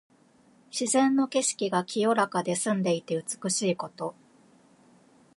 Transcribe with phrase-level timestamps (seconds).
[0.71, 4.15] 自然の景色が清らかで澄んでいて美しいこと。